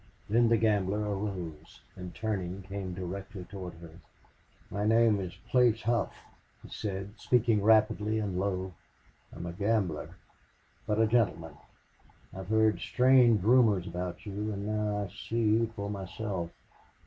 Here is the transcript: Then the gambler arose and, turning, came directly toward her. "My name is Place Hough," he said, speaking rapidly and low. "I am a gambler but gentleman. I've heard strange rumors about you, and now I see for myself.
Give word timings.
Then 0.27 0.49
the 0.49 0.57
gambler 0.57 1.13
arose 1.15 1.81
and, 1.95 2.15
turning, 2.15 2.63
came 2.63 2.95
directly 2.95 3.43
toward 3.43 3.75
her. 3.75 3.99
"My 4.71 4.83
name 4.83 5.19
is 5.19 5.35
Place 5.51 5.83
Hough," 5.83 6.11
he 6.63 6.69
said, 6.69 7.13
speaking 7.17 7.61
rapidly 7.61 8.17
and 8.17 8.39
low. 8.39 8.73
"I 9.31 9.35
am 9.37 9.45
a 9.45 9.53
gambler 9.53 10.15
but 10.87 11.07
gentleman. 11.09 11.53
I've 12.35 12.47
heard 12.49 12.79
strange 12.79 13.43
rumors 13.43 13.85
about 13.85 14.25
you, 14.25 14.51
and 14.51 14.65
now 14.65 15.03
I 15.07 15.11
see 15.13 15.67
for 15.75 15.87
myself. 15.87 16.49